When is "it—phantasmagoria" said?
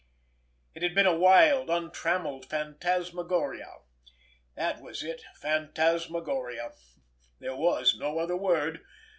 5.03-6.71